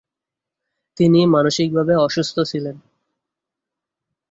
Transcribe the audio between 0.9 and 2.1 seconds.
তিনি মানসিকভাবে